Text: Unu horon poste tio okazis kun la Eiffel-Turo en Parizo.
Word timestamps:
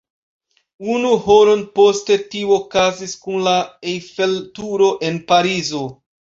Unu 0.93 1.11
horon 1.25 1.61
poste 1.81 2.17
tio 2.33 2.57
okazis 2.57 3.15
kun 3.27 3.39
la 3.51 3.55
Eiffel-Turo 3.95 4.93
en 5.13 5.25
Parizo. 5.33 5.87